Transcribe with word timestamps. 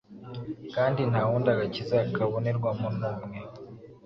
Kandi 0.75 1.01
nta 1.11 1.21
wundi 1.27 1.47
agakiza 1.53 1.97
kabonerwamo 2.15 2.87
numwe, 2.99 3.37